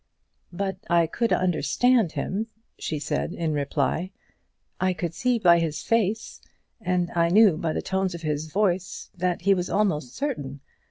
"But 0.51 0.77
I 0.89 1.05
could 1.05 1.31
understand 1.31 2.13
him," 2.13 2.47
she 2.79 2.97
said, 2.97 3.33
in 3.33 3.53
reply; 3.53 4.09
"I 4.79 4.93
could 4.93 5.13
see 5.13 5.37
by 5.37 5.59
his 5.59 5.83
face, 5.83 6.41
and 6.81 7.11
I 7.15 7.29
knew 7.29 7.55
by 7.55 7.73
the 7.73 7.83
tone 7.83 8.07
of 8.15 8.23
his 8.23 8.47
voice, 8.47 9.11
that 9.15 9.41
he 9.43 9.53
was 9.53 9.69
almost 9.69 10.15
certain. 10.15 10.61